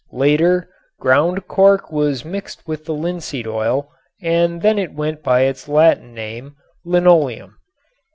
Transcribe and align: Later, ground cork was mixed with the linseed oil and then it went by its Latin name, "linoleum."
Later, 0.13 0.67
ground 0.99 1.45
cork 1.47 1.91
was 1.91 2.25
mixed 2.25 2.67
with 2.67 2.85
the 2.85 2.91
linseed 2.95 3.45
oil 3.45 3.91
and 4.19 4.63
then 4.63 4.79
it 4.79 4.95
went 4.95 5.21
by 5.21 5.41
its 5.41 5.67
Latin 5.69 6.15
name, 6.15 6.55
"linoleum." 6.83 7.57